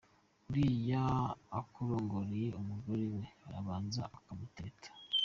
Uriya 0.49 1.03
ukurongorera 1.59 2.55
umugore 2.63 3.05
we 3.13 3.23
arabanza 3.47 4.01
akamutereta. 4.17 4.89